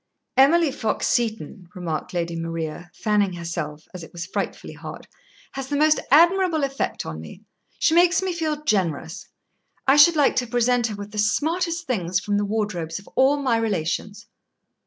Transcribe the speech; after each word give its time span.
"Emily 0.35 0.71
Fox 0.71 1.05
Seton," 1.07 1.69
remarked 1.75 2.11
Lady 2.11 2.35
Maria, 2.35 2.89
fanning 2.91 3.33
herself, 3.33 3.87
as 3.93 4.01
it 4.03 4.11
was 4.11 4.25
frightfully 4.25 4.73
hot, 4.73 5.05
"has 5.51 5.67
the 5.67 5.75
most 5.77 5.99
admirable 6.09 6.63
effect 6.63 7.05
on 7.05 7.21
me. 7.21 7.41
She 7.77 7.93
makes 7.93 8.19
me 8.23 8.33
feel 8.33 8.63
generous. 8.63 9.27
I 9.85 9.97
should 9.97 10.15
like 10.15 10.35
to 10.37 10.47
present 10.47 10.87
her 10.87 10.95
with 10.95 11.11
the 11.11 11.19
smartest 11.19 11.85
things 11.85 12.19
from 12.19 12.37
the 12.37 12.45
wardrobes 12.45 12.97
of 12.97 13.07
all 13.09 13.37
my 13.37 13.57
relations." 13.57 14.25